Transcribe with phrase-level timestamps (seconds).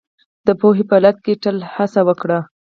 [0.47, 2.39] د پوهې په لټه کې تل هڅه وکړئ